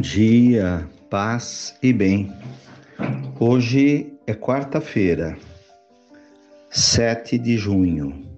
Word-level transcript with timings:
dia, 0.00 0.86
paz 1.08 1.76
e 1.82 1.90
bem. 1.90 2.30
Hoje 3.40 4.12
é 4.26 4.34
quarta-feira, 4.34 5.38
7 6.70 7.38
de 7.38 7.56
junho. 7.56 8.28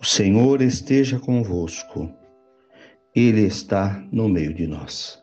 O 0.00 0.04
Senhor 0.04 0.60
esteja 0.60 1.20
convosco, 1.20 2.12
Ele 3.14 3.42
está 3.42 4.02
no 4.10 4.28
meio 4.28 4.52
de 4.52 4.66
nós. 4.66 5.20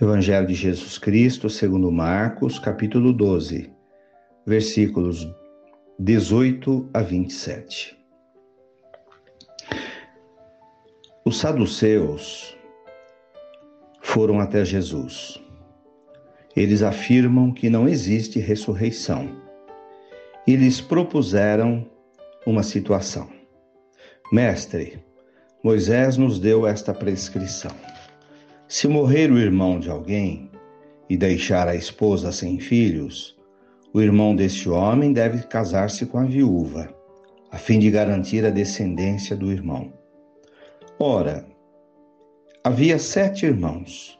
Evangelho 0.00 0.48
de 0.48 0.54
Jesus 0.54 0.98
Cristo, 0.98 1.48
segundo 1.48 1.90
Marcos, 1.90 2.58
capítulo 2.58 3.12
12, 3.12 3.70
versículos 4.44 5.26
18 6.00 6.90
a 6.92 7.00
27. 7.00 7.96
Os 11.24 11.38
saduceus 11.38 12.54
foram 14.14 14.38
até 14.38 14.64
Jesus. 14.64 15.42
Eles 16.54 16.82
afirmam 16.82 17.50
que 17.50 17.68
não 17.68 17.88
existe 17.88 18.38
ressurreição 18.38 19.28
e 20.46 20.54
lhes 20.54 20.80
propuseram 20.80 21.84
uma 22.46 22.62
situação. 22.62 23.28
Mestre, 24.30 25.02
Moisés 25.64 26.16
nos 26.16 26.38
deu 26.38 26.64
esta 26.64 26.94
prescrição: 26.94 27.72
se 28.68 28.86
morrer 28.86 29.32
o 29.32 29.38
irmão 29.38 29.80
de 29.80 29.90
alguém 29.90 30.48
e 31.10 31.16
deixar 31.16 31.66
a 31.66 31.74
esposa 31.74 32.30
sem 32.30 32.60
filhos, 32.60 33.36
o 33.92 34.00
irmão 34.00 34.36
deste 34.36 34.68
homem 34.68 35.12
deve 35.12 35.42
casar-se 35.42 36.06
com 36.06 36.18
a 36.18 36.24
viúva, 36.24 36.88
a 37.50 37.58
fim 37.58 37.80
de 37.80 37.90
garantir 37.90 38.44
a 38.44 38.50
descendência 38.50 39.34
do 39.34 39.50
irmão. 39.50 39.92
Ora, 41.00 41.44
Havia 42.66 42.98
sete 42.98 43.44
irmãos. 43.44 44.18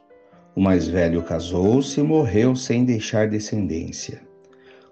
O 0.55 0.61
mais 0.61 0.87
velho 0.87 1.23
casou-se 1.23 1.99
e 1.99 2.03
morreu 2.03 2.55
sem 2.55 2.85
deixar 2.85 3.27
descendência. 3.27 4.21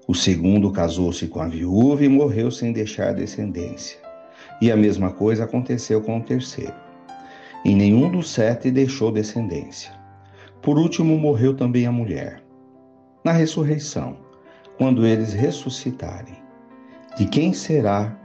O 0.07 0.15
segundo 0.15 0.71
casou-se 0.71 1.27
com 1.27 1.39
a 1.39 1.47
viúva 1.47 2.03
e 2.03 2.09
morreu 2.09 2.49
sem 2.49 2.73
deixar 2.73 3.13
descendência. 3.13 3.99
E 4.59 4.71
a 4.71 4.75
mesma 4.75 5.11
coisa 5.11 5.43
aconteceu 5.43 6.01
com 6.01 6.17
o 6.17 6.23
terceiro. 6.23 6.73
E 7.63 7.75
nenhum 7.75 8.09
dos 8.09 8.31
sete 8.31 8.71
deixou 8.71 9.11
descendência. 9.11 9.91
Por 10.59 10.79
último, 10.79 11.15
morreu 11.15 11.55
também 11.55 11.85
a 11.85 11.91
mulher. 11.91 12.43
Na 13.23 13.33
ressurreição, 13.33 14.17
quando 14.79 15.05
eles 15.05 15.31
ressuscitarem, 15.31 16.41
de 17.19 17.27
quem 17.27 17.53
será 17.53 18.17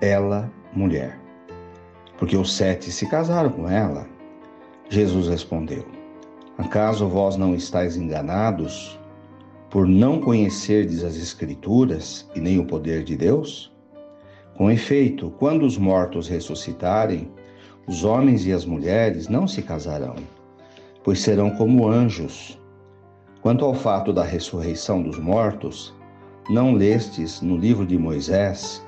ela 0.00 0.52
mulher? 0.72 1.16
Porque 2.18 2.36
os 2.36 2.52
sete 2.52 2.90
se 2.90 3.08
casaram 3.08 3.50
com 3.50 3.70
ela 3.70 4.15
Jesus 4.88 5.28
respondeu: 5.28 5.84
Acaso 6.56 7.08
vós 7.08 7.36
não 7.36 7.54
estáis 7.54 7.96
enganados 7.96 8.98
por 9.68 9.86
não 9.86 10.20
conhecerdes 10.20 11.02
as 11.02 11.16
Escrituras 11.16 12.28
e 12.34 12.40
nem 12.40 12.58
o 12.58 12.64
poder 12.64 13.02
de 13.02 13.16
Deus? 13.16 13.74
Com 14.56 14.70
efeito, 14.70 15.30
quando 15.38 15.66
os 15.66 15.76
mortos 15.76 16.28
ressuscitarem, 16.28 17.30
os 17.86 18.04
homens 18.04 18.46
e 18.46 18.52
as 18.52 18.64
mulheres 18.64 19.28
não 19.28 19.46
se 19.46 19.60
casarão, 19.60 20.16
pois 21.04 21.20
serão 21.20 21.50
como 21.50 21.88
anjos. 21.88 22.58
Quanto 23.42 23.64
ao 23.64 23.74
fato 23.74 24.12
da 24.12 24.24
ressurreição 24.24 25.02
dos 25.02 25.18
mortos, 25.18 25.94
não 26.48 26.72
lestes 26.72 27.40
no 27.42 27.56
livro 27.56 27.84
de 27.84 27.98
Moisés, 27.98 28.84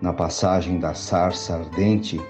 na 0.00 0.12
passagem 0.12 0.78
da 0.78 0.94
sarça 0.94 1.56
ardente, 1.56 2.20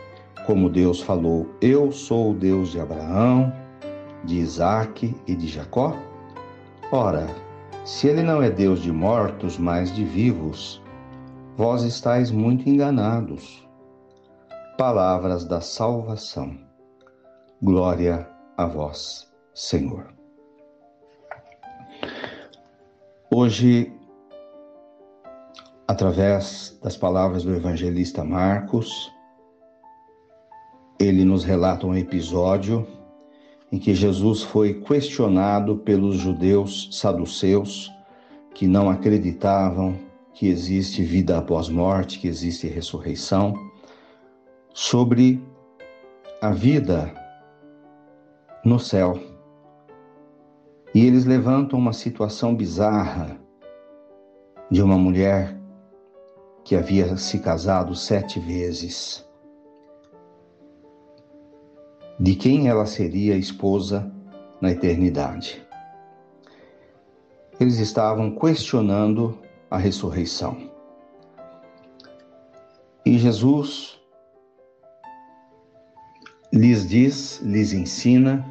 como 0.46 0.68
Deus 0.68 1.00
falou: 1.00 1.46
Eu 1.60 1.92
sou 1.92 2.30
o 2.30 2.34
Deus 2.34 2.70
de 2.70 2.80
Abraão, 2.80 3.52
de 4.24 4.36
Isaque 4.38 5.14
e 5.26 5.34
de 5.34 5.48
Jacó? 5.48 5.96
Ora, 6.90 7.26
se 7.84 8.08
ele 8.08 8.22
não 8.22 8.42
é 8.42 8.50
Deus 8.50 8.80
de 8.80 8.92
mortos, 8.92 9.58
mas 9.58 9.94
de 9.94 10.04
vivos, 10.04 10.82
vós 11.56 11.82
estáis 11.82 12.30
muito 12.30 12.68
enganados. 12.68 13.66
Palavras 14.78 15.44
da 15.44 15.60
salvação. 15.60 16.58
Glória 17.62 18.28
a 18.56 18.66
vós, 18.66 19.32
Senhor. 19.54 20.12
Hoje, 23.34 23.92
através 25.88 26.78
das 26.82 26.96
palavras 26.96 27.44
do 27.44 27.54
evangelista 27.54 28.24
Marcos, 28.24 29.10
ele 31.02 31.24
nos 31.24 31.44
relata 31.44 31.86
um 31.86 31.96
episódio 31.96 32.86
em 33.70 33.78
que 33.78 33.94
Jesus 33.94 34.42
foi 34.42 34.74
questionado 34.74 35.76
pelos 35.78 36.16
judeus 36.16 36.88
saduceus 36.92 37.90
que 38.54 38.66
não 38.66 38.88
acreditavam 38.88 39.98
que 40.34 40.46
existe 40.46 41.02
vida 41.02 41.38
após 41.38 41.68
morte, 41.68 42.18
que 42.18 42.28
existe 42.28 42.66
ressurreição, 42.66 43.54
sobre 44.72 45.42
a 46.40 46.50
vida 46.50 47.12
no 48.64 48.78
céu. 48.78 49.18
E 50.94 51.04
eles 51.04 51.24
levantam 51.24 51.78
uma 51.78 51.92
situação 51.92 52.54
bizarra 52.54 53.38
de 54.70 54.82
uma 54.82 54.98
mulher 54.98 55.58
que 56.64 56.76
havia 56.76 57.16
se 57.16 57.38
casado 57.38 57.94
sete 57.94 58.38
vezes 58.38 59.26
de 62.18 62.34
quem 62.34 62.68
ela 62.68 62.86
seria 62.86 63.36
esposa 63.36 64.10
na 64.60 64.70
eternidade. 64.70 65.62
Eles 67.58 67.78
estavam 67.78 68.34
questionando 68.34 69.38
a 69.70 69.78
ressurreição. 69.78 70.56
E 73.04 73.18
Jesus 73.18 73.98
lhes 76.52 76.88
diz, 76.88 77.40
lhes 77.42 77.72
ensina 77.72 78.46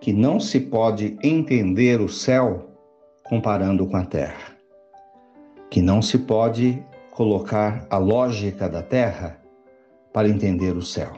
que 0.00 0.12
não 0.12 0.40
se 0.40 0.58
pode 0.60 1.16
entender 1.22 2.00
o 2.00 2.08
céu 2.08 2.70
comparando 3.24 3.86
com 3.86 3.96
a 3.96 4.04
terra. 4.04 4.54
Que 5.70 5.80
não 5.80 6.02
se 6.02 6.18
pode 6.18 6.84
colocar 7.10 7.86
a 7.90 7.98
lógica 7.98 8.68
da 8.68 8.82
terra 8.82 9.40
para 10.12 10.28
entender 10.28 10.76
o 10.76 10.82
céu 10.82 11.12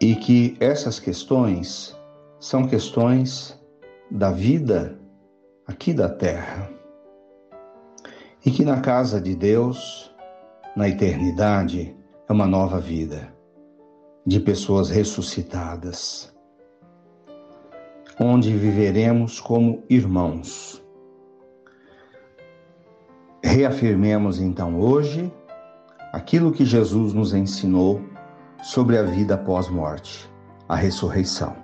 e 0.00 0.14
que 0.14 0.56
essas 0.60 0.98
questões 0.98 1.96
são 2.38 2.66
questões 2.66 3.58
da 4.10 4.30
vida 4.30 4.98
aqui 5.66 5.92
da 5.92 6.08
terra. 6.08 6.70
E 8.44 8.50
que 8.50 8.64
na 8.64 8.80
casa 8.80 9.20
de 9.20 9.34
Deus, 9.34 10.14
na 10.76 10.88
eternidade, 10.88 11.96
é 12.28 12.32
uma 12.32 12.46
nova 12.46 12.78
vida 12.78 13.32
de 14.26 14.40
pessoas 14.40 14.90
ressuscitadas, 14.90 16.34
onde 18.18 18.54
viveremos 18.56 19.40
como 19.40 19.82
irmãos. 19.88 20.82
Reafirmemos 23.42 24.40
então 24.40 24.78
hoje 24.78 25.32
aquilo 26.12 26.52
que 26.52 26.64
Jesus 26.64 27.12
nos 27.12 27.34
ensinou 27.34 28.02
sobre 28.64 28.96
a 28.96 29.02
vida 29.02 29.36
pós-morte, 29.36 30.26
a 30.66 30.74
ressurreição, 30.74 31.54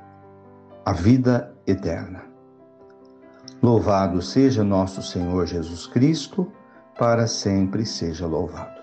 a 0.85 0.93
vida 0.93 1.57
eterna. 1.67 2.25
Louvado 3.63 4.21
seja 4.21 4.63
nosso 4.63 5.03
Senhor 5.03 5.47
Jesus 5.47 5.87
Cristo, 5.87 6.53
para 6.99 7.27
sempre 7.27 7.87
seja 7.87 8.27
louvado. 8.27 8.83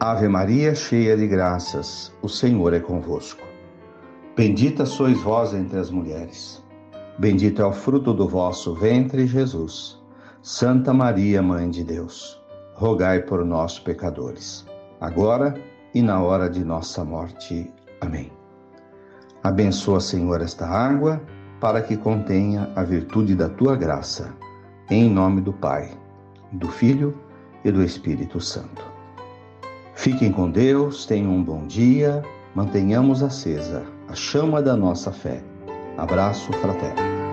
Ave 0.00 0.26
Maria, 0.26 0.74
cheia 0.74 1.14
de 1.14 1.26
graças, 1.26 2.10
o 2.22 2.28
Senhor 2.28 2.72
é 2.72 2.80
convosco. 2.80 3.44
Bendita 4.34 4.86
sois 4.86 5.20
vós 5.20 5.52
entre 5.52 5.78
as 5.78 5.90
mulheres. 5.90 6.64
Bendito 7.18 7.60
é 7.60 7.66
o 7.66 7.72
fruto 7.72 8.14
do 8.14 8.26
vosso 8.26 8.74
ventre, 8.74 9.26
Jesus. 9.26 10.02
Santa 10.42 10.94
Maria, 10.94 11.42
Mãe 11.42 11.68
de 11.68 11.84
Deus, 11.84 12.42
rogai 12.74 13.20
por 13.20 13.44
nós, 13.44 13.78
pecadores, 13.78 14.64
agora 14.98 15.54
e 15.58 15.73
e 15.94 16.02
na 16.02 16.20
hora 16.20 16.50
de 16.50 16.64
nossa 16.64 17.04
morte. 17.04 17.72
Amém. 18.00 18.32
Abençoa, 19.42 20.00
Senhor, 20.00 20.40
esta 20.40 20.66
água, 20.66 21.22
para 21.60 21.80
que 21.80 21.96
contenha 21.96 22.70
a 22.74 22.82
virtude 22.82 23.34
da 23.34 23.48
tua 23.48 23.76
graça. 23.76 24.34
Em 24.90 25.08
nome 25.08 25.40
do 25.40 25.52
Pai, 25.52 25.90
do 26.52 26.68
Filho 26.68 27.14
e 27.64 27.70
do 27.70 27.82
Espírito 27.82 28.40
Santo. 28.40 28.84
Fiquem 29.94 30.32
com 30.32 30.50
Deus, 30.50 31.06
tenham 31.06 31.30
um 31.30 31.42
bom 31.42 31.66
dia, 31.66 32.22
mantenhamos 32.54 33.22
acesa 33.22 33.84
a 34.08 34.14
chama 34.14 34.60
da 34.60 34.76
nossa 34.76 35.12
fé. 35.12 35.42
Abraço 35.96 36.52
fraterno. 36.54 37.23